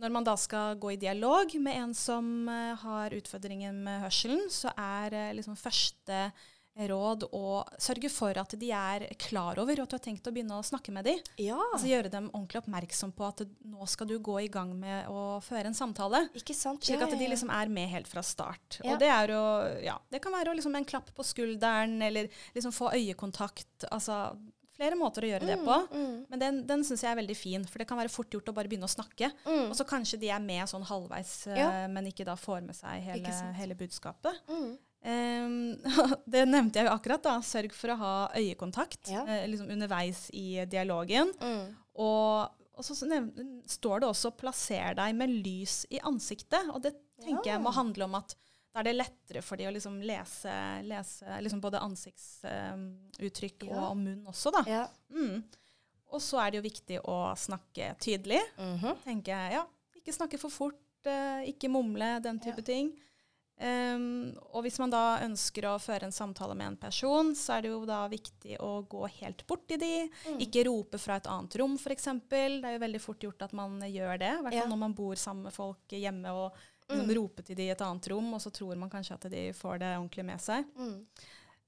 [0.00, 4.48] når man da skal gå i dialog med en som eh, har utfordringer med hørselen,
[4.50, 6.26] så er eh, liksom første
[6.74, 10.56] råd å sørge for at de er klar over at du har tenkt å begynne
[10.58, 11.20] å snakke med dem.
[11.38, 15.06] Ja, Altså gjøre dem ordentlig oppmerksom på at nå skal du gå i gang med
[15.06, 16.24] å føre en samtale.
[16.34, 16.82] ikke sant?
[16.82, 18.80] Slik Ja, at de liksom er med helt fra start.
[18.82, 19.44] Og det er å,
[19.86, 22.26] ja, det kan være liksom en klapp på skulderen, eller
[22.56, 23.86] liksom få øyekontakt.
[23.94, 24.34] Altså
[24.76, 25.76] flere måter å gjøre det på.
[25.94, 28.48] Mm, Men den, den syns jeg er veldig fin, for det kan være fort gjort
[28.50, 29.30] å bare begynne å snakke.
[29.46, 31.86] mm, Og så kanskje de er med sånn halvveis, eh, Ja.
[31.88, 34.34] men ikke da får med seg hele, hele budskapet.
[34.48, 34.76] mm.
[35.04, 35.76] Ehm,
[36.26, 37.38] det nevnte jeg jo akkurat, da.
[37.44, 39.24] Sørg for å ha øyekontakt Ja.
[39.28, 41.30] eh, liksom underveis i dialogen.
[41.40, 41.74] Mm.
[41.96, 46.70] Og, og så nevn- står det også 'plasser deg med lys i ansiktet'.
[46.74, 47.52] Og det tenker Ja.
[47.58, 48.34] jeg må handle om at
[48.74, 53.76] da er det lettere for de å liksom lese, lese liksom både ansiktsuttrykk Ja.
[53.76, 54.64] og, og munn også, da.
[54.66, 54.84] Ja.
[55.14, 55.44] Mm.
[56.14, 58.40] Og så er det jo viktig å snakke tydelig.
[58.58, 58.96] Mm -hmm.
[59.04, 59.64] Tenke, ja,
[59.96, 62.92] Ikke snakke for fort, eh, ikke mumle, den type ting.
[63.56, 67.62] Um, og hvis man da ønsker å føre en samtale med en person, så er
[67.62, 70.10] det jo da viktig å gå helt bort til de.
[70.26, 70.40] Mm.
[70.40, 72.04] Ikke rope fra et annet rom, f.eks.
[72.28, 74.32] Det er jo veldig fort gjort at man gjør det.
[74.32, 74.66] I hvert fall Ja.
[74.66, 76.52] når man bor sammen med folk hjemme og
[76.88, 77.14] liksom Mm.
[77.16, 79.78] rope til de i et annet rom, og så tror man kanskje at de får
[79.78, 80.64] det ordentlig med seg.
[80.76, 81.06] Mm.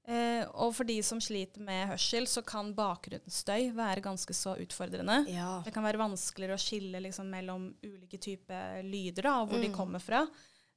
[0.07, 5.27] Eh, og for de som sliter med hørsel, så kan bakgrunnsstøy være ganske så utfordrende.
[5.27, 5.61] Ja.
[5.65, 9.67] Det kan være vanskeligere å skille liksom, mellom ulike typer lyder, da, og hvor de
[9.67, 9.75] Mm.
[9.75, 10.25] kommer fra.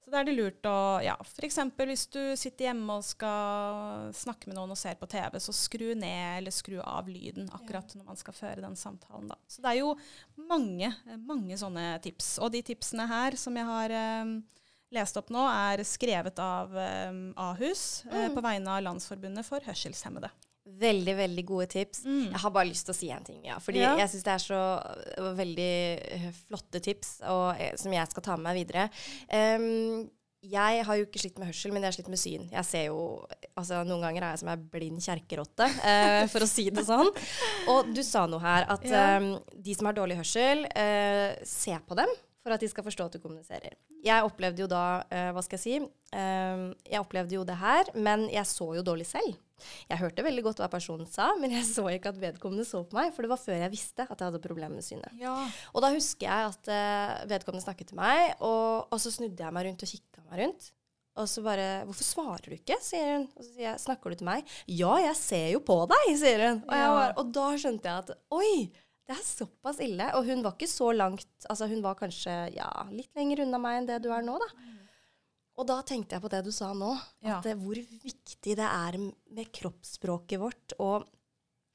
[0.01, 1.59] Så da er det lurt å ja, F.eks.
[1.77, 5.91] hvis du sitter hjemme og skal snakke med noen og ser på TV, så skru
[5.95, 9.29] ned eller skru av lyden akkurat når man skal føre den samtalen.
[9.31, 9.37] Da.
[9.47, 9.93] Så det er jo
[10.49, 10.89] mange,
[11.29, 12.39] mange sånne tips.
[12.41, 14.33] Og de tipsene her som jeg har eh,
[14.97, 18.35] lest opp nå, er skrevet av eh, Ahus eh, Mm.
[18.35, 20.33] på vegne av Landsforbundet for hørselshemmede.
[20.67, 22.05] Veldig, veldig gode tips.
[22.05, 22.27] Mm.
[22.31, 23.57] Jeg har bare lyst til å si en ting, ja.
[23.59, 23.97] Fordi Ja.
[23.97, 24.61] jeg syns det er så
[25.19, 25.73] øh, veldig
[26.19, 28.91] øh, flotte tips og, eh, som jeg skal ta med meg videre.
[29.33, 30.11] Um,
[30.43, 32.47] jeg har jo ikke slitt med hørsel, men jeg har slitt med syn.
[32.53, 33.27] Jeg ser jo,
[33.61, 37.11] altså Noen ganger er jeg som ei blind kjerkerotte, eh, for å si det sånn.
[37.69, 39.19] Og du sa noe her, at Ja.
[39.19, 42.09] um, de som har dårlig hørsel, eh, se på dem
[42.43, 43.75] for at de skal forstå at du kommuniserer.
[44.03, 48.27] Jeg opplevde jo da, eh, hva skal jeg si, jeg opplevde jo det her, men
[48.33, 49.37] jeg så jo dårlig selv.
[49.91, 52.99] Jeg hørte veldig godt hva personen sa, men jeg så ikke at vedkommende så på
[52.99, 55.15] meg, for det var før jeg visste at jeg hadde problemer med synet.
[55.21, 55.37] Ja.
[55.75, 59.57] Og da husker jeg at uh, vedkommende snakket til meg, og, og så snudde jeg
[59.57, 60.71] meg rundt og kikka meg rundt.
[61.19, 63.25] Og så bare 'Hvorfor svarer du ikke?' sier hun.
[63.35, 66.45] Og så sier jeg 'Snakker du til meg?' 'Ja, jeg ser jo på deg', sier
[66.47, 66.63] hun.
[66.63, 68.71] Og, var, og da skjønte jeg at oi,
[69.11, 70.07] det er såpass ille.
[70.15, 73.81] Og hun var ikke så langt Altså hun var kanskje ja, litt lenger unna meg
[73.81, 74.49] enn det du er nå, da.
[75.61, 77.55] Og da tenkte jeg på det du sa nå, at ja.
[77.61, 81.05] hvor viktig det er med kroppsspråket vårt og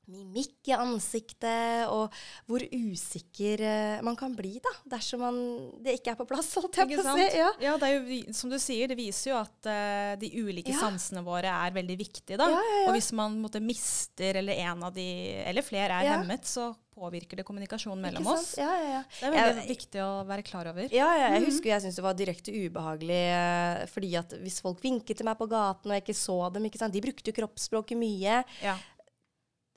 [0.07, 2.13] mimikk i ansiktet, og
[2.49, 5.39] hvor usikker eh, man kan bli da, dersom man,
[5.83, 7.27] det ikke er på plass, holdt jeg på å si.
[7.39, 7.49] Ja.
[7.63, 10.79] Ja, det er jo, som du sier, det viser jo at uh, de ulike Ja.
[10.85, 12.37] sansene våre er veldig viktige.
[12.37, 12.49] Da.
[12.51, 12.87] Ja, ja, ja.
[12.89, 15.05] Og hvis man måtte, mister, eller en av de,
[15.45, 16.17] eller flere er Ja.
[16.19, 18.53] hemmet, så påvirker det kommunikasjonen mellom oss.
[18.55, 19.01] Ja, ja, ja.
[19.19, 20.87] Det er veldig Jeg- viktig å være klar over.
[20.95, 21.49] Ja, ja, jeg Mhm.
[21.49, 25.37] husker jeg syntes det var direkte ubehagelig, eh, fordi at hvis folk vinket til meg
[25.37, 26.93] på gaten og jeg ikke så dem, ikke sant?
[26.93, 28.45] de brukte jo kroppsspråket mye.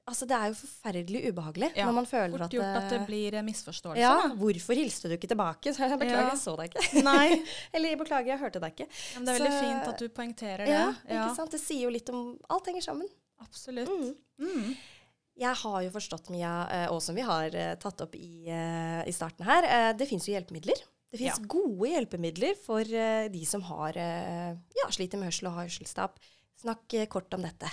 [0.09, 3.01] Altså, det er jo forferdelig ubehagelig Ja, når man føler Fort at gjort at det
[3.09, 4.01] blir eh, misforståelse.
[4.01, 4.35] Ja, da.
[4.40, 5.73] hvorfor hilste du ikke tilbake?
[5.75, 6.35] Så jeg beklager, Ja.
[6.35, 7.03] jeg så deg ikke.
[7.11, 7.40] Nei,
[7.77, 8.87] Eller beklager, jeg hørte deg ikke.
[9.16, 10.77] men det er veldig fint at du poengterer det.
[10.79, 11.53] Ja, ikke sant?
[11.53, 13.11] Det sier jo litt om Alt henger sammen.
[13.44, 13.90] Absolutt.
[13.92, 14.14] Mm.
[14.42, 14.71] Mm.
[15.38, 19.14] Jeg har jo forstått, Mia, eh, og som vi har eh, tatt opp i, i
[19.14, 20.81] starten her, det fins jo hjelpemidler.
[21.12, 26.18] Det fins gode hjelpemidler for de som har, ja, sliter med hørsel og hørselstap.
[26.61, 27.71] Snakk kort om dette.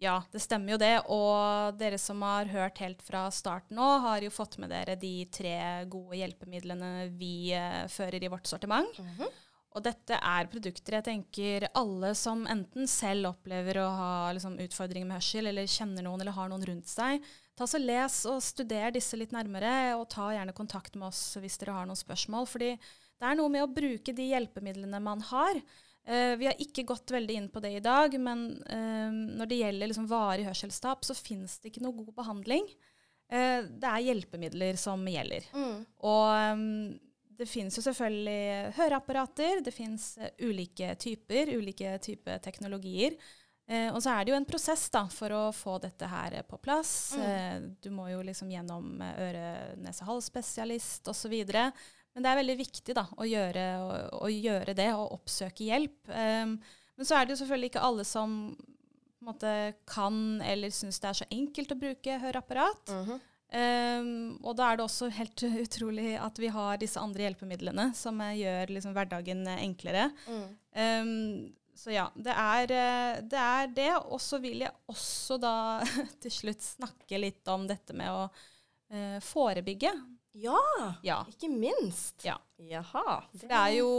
[0.00, 0.94] Ja, det stemmer jo det.
[1.12, 5.12] Og dere som har hørt helt fra starten nå, har jo fått med dere de
[5.32, 5.54] tre
[5.92, 8.96] gode hjelpemidlene vi eh, fører i vårt sortiment.
[9.70, 15.06] Og dette er produkter jeg tenker alle som enten selv opplever å ha liksom, utfordringer
[15.06, 17.22] med hørsel, eller kjenner noen eller har noen rundt seg,
[17.54, 21.60] ta så les og studer disse litt nærmere, og ta gjerne kontakt med oss hvis
[21.60, 22.48] dere har noen spørsmål.
[22.50, 22.72] fordi
[23.20, 25.60] det er noe med å bruke de hjelpemidlene man har.
[26.08, 29.58] Uh, vi har ikke gått veldig inn på det i dag, men uh, når det
[29.60, 32.64] gjelder liksom varig hørselstap, så finnes det ikke noe god behandling.
[33.30, 35.44] Uh, det er hjelpemidler som gjelder.
[35.52, 35.84] Mm.
[36.08, 36.98] Og um,
[37.40, 43.12] det finnes jo selvfølgelig høreapparater, det finnes ulike typer, ulike typer teknologier.
[43.94, 47.14] og så er det jo en prosess da, for å få dette her på plass.
[47.16, 47.76] Mm.
[47.80, 51.32] du må jo liksom gjennom øre-nese-hals-spesialist osv.
[52.14, 53.96] Men det er veldig viktig da, å, gjøre, å,
[54.26, 55.98] å gjøre det og oppsøke hjelp.
[56.10, 56.56] Um,
[56.98, 58.32] men så er det jo selvfølgelig ikke alle som
[59.24, 62.92] måte, kan eller syns det er så enkelt å bruke høreapparat.
[62.92, 63.20] Mm -hmm.
[64.00, 68.20] um, og da er det også helt utrolig at vi har disse andre hjelpemidlene som
[68.20, 70.10] uh, gjør liksom, hverdagen uh, enklere.
[70.26, 70.46] Mm.
[70.74, 73.38] Um, så ja, det er det.
[73.38, 73.92] Er det.
[74.12, 75.80] Og så vil jeg også da
[76.22, 79.92] til slutt snakke litt om dette med å uh, forebygge.
[80.32, 82.22] Ja, ja, ikke minst.
[82.24, 82.36] Ja.
[82.60, 83.16] Jaha.
[83.32, 83.90] For det er jo,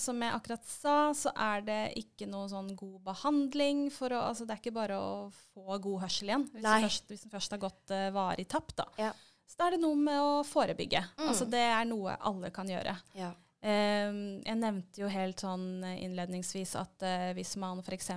[0.00, 4.46] som jeg akkurat sa, så er det ikke noe sånn god behandling for å Altså
[4.46, 5.10] det er ikke bare å
[5.52, 8.86] få god hørsel igjen hvis, den først, først, har gått uh, varig tapt, da.
[9.08, 9.10] Ja.
[9.46, 11.02] Så da er det noe med å forebygge.
[11.18, 11.26] Mm.
[11.28, 12.96] Altså det er noe alle kan gjøre.
[13.18, 13.34] Ja.
[13.66, 18.12] Um, jeg nevnte jo helt sånn innledningsvis at uh, hvis man f.eks.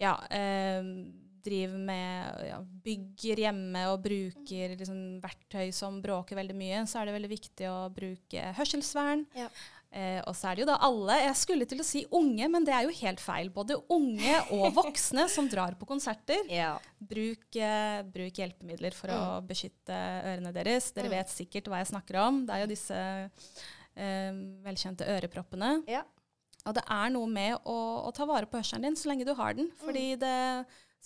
[0.00, 0.90] ja um,
[1.46, 7.08] driver med ja, bygger hjemme og bruker liksom, verktøy som bråker veldig mye, så er
[7.08, 9.24] det veldig viktig å bruke hørselsvern.
[9.38, 9.48] Ja.
[9.96, 12.66] Eh, og så er det jo da alle Jeg skulle til å si unge, men
[12.66, 13.48] det er jo helt feil.
[13.54, 16.42] Både unge og voksne som drar på konserter.
[16.52, 16.74] Ja.
[16.98, 19.16] Bruk, eh, bruk, hjelpemidler for mm.
[19.16, 20.90] å beskytte ørene deres.
[20.96, 21.16] Dere mm.
[21.16, 22.42] vet sikkert hva jeg snakker om.
[22.48, 25.78] Det er jo disse eh, velkjente øreproppene.
[25.90, 26.04] Ja.
[26.66, 27.76] Og det er noe med å,
[28.08, 29.70] å, ta vare på hørselen din så lenge du har den.
[29.80, 30.20] Fordi mm.
[30.20, 30.38] det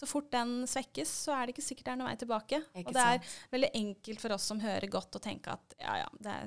[0.00, 2.62] så fort den svekkes, så er det ikke sikkert det er noen vei tilbake.
[2.72, 3.34] Ikke og det er sant?
[3.52, 6.38] veldig enkelt for oss som hører godt, å tenke at ja, ja, det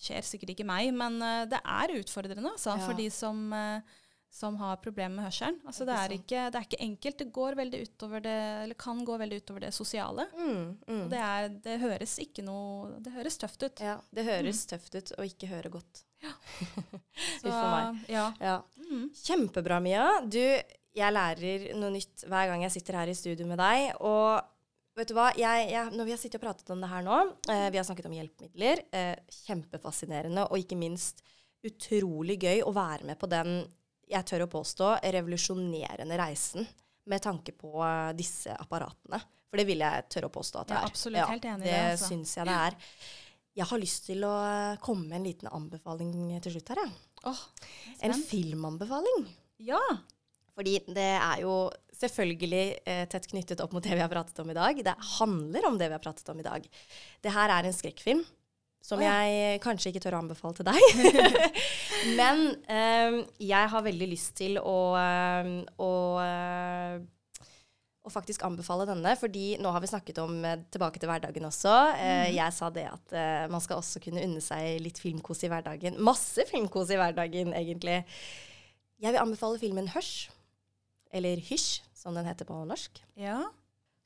[0.00, 2.84] skjer sikkert ikke meg, men uh, det er utfordrende altså, ja.
[2.84, 5.56] for de som, uh, som har problemer med hørselen.
[5.64, 7.18] Altså, det, er ikke, det, er ikke, enkelt.
[7.22, 8.36] Det går veldig utover det,
[8.66, 10.28] eller kan gå veldig utover det sosiale.
[10.36, 11.00] Mm, mm.
[11.00, 13.84] Og det, er, det, høres ikke noe Det høres tøft ut.
[13.84, 14.68] Ja, det høres mm.
[14.74, 16.04] tøft ut å ikke høre godt.
[16.20, 16.34] Ja.
[17.48, 18.04] Meg.
[18.12, 18.26] Ja.
[18.44, 18.58] ja.
[18.90, 19.08] Mm.
[19.16, 20.04] Kjempebra, Mia.
[20.28, 20.42] Du,
[20.96, 23.92] jeg lærer noe nytt hver gang jeg sitter her i studio med deg.
[24.06, 24.40] Og
[24.98, 27.18] vet du hva, jeg, jeg, når vi har sittet og pratet om det her nå,
[27.52, 29.14] eh, vi har snakket om hjelpemidler, eh,
[29.46, 31.22] kjempefascinerende og ikke minst
[31.66, 33.60] utrolig gøy å være med på den,
[34.10, 36.66] jeg tør å påstå, revolusjonerende reisen
[37.10, 39.20] med tanke på uh, disse apparatene.
[39.50, 40.80] For det vil jeg tørre å påstå at det er.
[40.80, 42.08] Ja, absolutt, helt enig det, det altså.
[42.12, 42.76] syns jeg det er.
[43.60, 44.34] Jeg har lyst til å
[44.82, 46.12] komme med en liten anbefaling
[46.46, 46.92] til slutt her, jeg.
[47.28, 47.42] Oh,
[48.06, 49.26] en filmanbefaling.
[49.66, 49.82] Ja.
[50.56, 51.54] Fordi det er jo
[52.00, 54.82] selvfølgelig eh, tett knyttet opp mot det vi har pratet om i dag.
[54.84, 56.66] Det handler om det vi har pratet om i dag.
[57.22, 58.24] Det her er en skrekkfilm
[58.80, 59.12] som oh, ja.
[59.28, 60.84] jeg kanskje ikke tør å anbefale til deg.
[62.20, 65.50] Men eh, jeg har veldig lyst til å, eh,
[65.84, 65.90] å,
[66.24, 66.96] eh,
[68.00, 71.76] å faktisk anbefale denne, fordi nå har vi snakket om eh, tilbake til hverdagen også.
[71.92, 72.32] Mm.
[72.38, 73.16] Jeg sa det at
[73.52, 76.00] man skal også kunne unne seg litt filmkos i hverdagen.
[76.00, 78.00] Masse filmkos i hverdagen, egentlig.
[79.00, 80.30] Jeg vil anbefale filmen Hush
[81.12, 83.02] eller Hysj, som den heter på norsk.
[83.18, 83.42] Ja.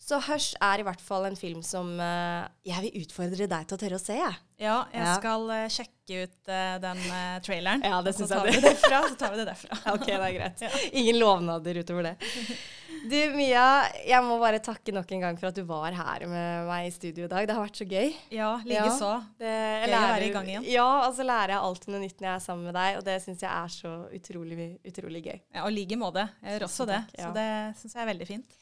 [0.05, 3.77] Så Hush er i hvert fall en film som uh, jeg vil utfordre deg til
[3.77, 4.17] å tørre å se.
[4.19, 4.37] Jeg.
[4.61, 5.15] Ja, jeg ja.
[5.17, 7.01] skal uh, sjekke ut uh, den
[7.47, 7.85] traileren.
[7.89, 8.59] Ja, det syns jeg.
[8.59, 9.79] Vi derfra, så tar vi det derfra.
[9.95, 10.65] ok, det er greit.
[10.67, 10.73] Ja.
[11.01, 12.17] Ingen lovnader utover det.
[13.05, 16.69] Du, Mia, jeg må bare takke nok en gang for at du var her med
[16.71, 17.45] meg i studio i dag.
[17.45, 18.15] Det har vært så gøy.
[18.33, 19.11] Ja, likeså.
[19.43, 19.51] Ja,
[19.83, 20.67] gøy lærer, å være i gang igjen.
[20.73, 23.05] Ja, og så lærer jeg alltid noe nytt når jeg er sammen med deg, og
[23.05, 25.37] det syns jeg er så utrolig, utrolig gøy.
[25.37, 26.25] Ja, og i like måte.
[26.41, 27.03] Jeg gjør også det.
[27.19, 27.49] Så det
[27.83, 28.59] syns jeg er veldig fint.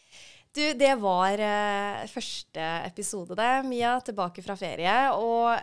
[0.52, 3.94] Du, det var uh, første episode, det, Mia.
[4.04, 4.98] Tilbake fra ferie.
[5.14, 5.54] Og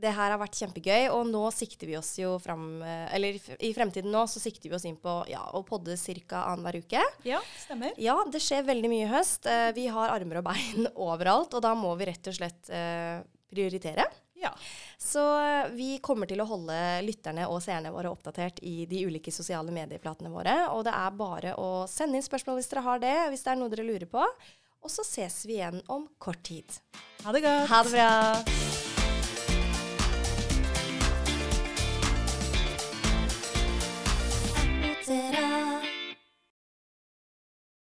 [0.00, 3.72] det her har vært kjempegøy, og nå sikter vi oss jo fram uh, Eller i
[3.76, 6.44] fremtiden nå så sikter vi oss inn på ja, å podde ca.
[6.52, 7.04] annenhver uke.
[7.28, 7.92] Ja, stemmer.
[8.00, 9.46] Ja, det skjer veldig mye i høst.
[9.48, 12.74] Uh, vi har armer og bein overalt, og da må vi rett og slett
[13.50, 14.04] prioritere.
[14.40, 14.54] Ja.
[14.96, 15.20] Så
[15.76, 20.32] vi kommer til å holde lytterne og seerne våre oppdatert i de ulike sosiale medieflatene
[20.32, 20.56] våre.
[20.72, 23.60] Og det er bare å sende inn spørsmål hvis dere har det, hvis det er
[23.60, 24.24] noe dere lurer på.
[24.80, 26.80] Og så ses vi igjen om kort tid.
[27.26, 27.68] Ha det godt.
[27.68, 28.69] Ha det bra.
[35.10, 35.49] That I.